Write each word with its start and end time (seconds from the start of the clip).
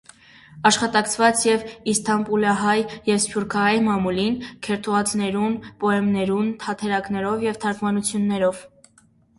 Աշխատակցած 0.67 1.43
է 1.51 1.57
իսթանպուլահայ 1.93 2.73
եւ 3.11 3.21
սփիւռքահայ 3.27 3.77
մամուլին՝ 3.89 4.41
քերթուածներով, 4.69 5.61
պոէմաներով, 5.85 6.51
թատերակներով 6.67 7.49
եւ 7.51 7.63
թարգմանութիւններով։ 7.67 8.67